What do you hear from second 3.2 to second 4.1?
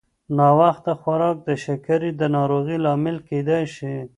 کېدای شي.